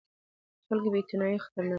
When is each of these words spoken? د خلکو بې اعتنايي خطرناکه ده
د 0.63 0.63
خلکو 0.67 0.87
بې 0.93 0.99
اعتنايي 1.01 1.37
خطرناکه 1.45 1.67
ده 1.67 1.69